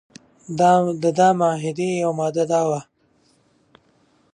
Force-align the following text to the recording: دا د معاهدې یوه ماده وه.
دا 0.59 0.71
د 1.17 1.19
معاهدې 1.39 1.89
یوه 2.03 2.15
ماده 2.17 2.61
وه. 2.69 2.81